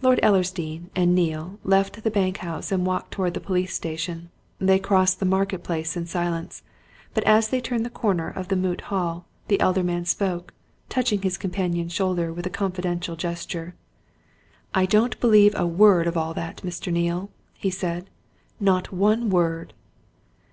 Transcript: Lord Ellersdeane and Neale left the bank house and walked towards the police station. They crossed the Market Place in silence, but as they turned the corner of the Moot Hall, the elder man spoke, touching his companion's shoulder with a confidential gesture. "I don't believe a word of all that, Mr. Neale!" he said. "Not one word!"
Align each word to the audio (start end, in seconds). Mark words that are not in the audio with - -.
Lord 0.00 0.20
Ellersdeane 0.22 0.90
and 0.94 1.12
Neale 1.12 1.58
left 1.64 2.04
the 2.04 2.08
bank 2.12 2.36
house 2.36 2.70
and 2.70 2.86
walked 2.86 3.10
towards 3.10 3.34
the 3.34 3.40
police 3.40 3.74
station. 3.74 4.30
They 4.60 4.78
crossed 4.78 5.18
the 5.18 5.26
Market 5.26 5.64
Place 5.64 5.96
in 5.96 6.06
silence, 6.06 6.62
but 7.14 7.24
as 7.24 7.48
they 7.48 7.60
turned 7.60 7.84
the 7.84 7.90
corner 7.90 8.28
of 8.30 8.46
the 8.46 8.54
Moot 8.54 8.82
Hall, 8.82 9.26
the 9.48 9.58
elder 9.60 9.82
man 9.82 10.04
spoke, 10.04 10.54
touching 10.88 11.22
his 11.22 11.36
companion's 11.36 11.92
shoulder 11.92 12.32
with 12.32 12.46
a 12.46 12.48
confidential 12.48 13.16
gesture. 13.16 13.74
"I 14.72 14.86
don't 14.86 15.18
believe 15.18 15.56
a 15.56 15.66
word 15.66 16.06
of 16.06 16.16
all 16.16 16.32
that, 16.34 16.58
Mr. 16.58 16.92
Neale!" 16.92 17.28
he 17.54 17.70
said. 17.70 18.08
"Not 18.60 18.92
one 18.92 19.30
word!" 19.30 19.74